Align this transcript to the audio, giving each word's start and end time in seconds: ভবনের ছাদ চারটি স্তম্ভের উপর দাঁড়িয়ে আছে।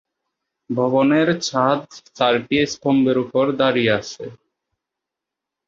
ভবনের 0.69 1.27
ছাদ 1.41 1.81
চারটি 2.15 2.57
স্তম্ভের 2.67 3.17
উপর 3.25 3.45
দাঁড়িয়ে 3.59 3.91
আছে। 3.99 4.23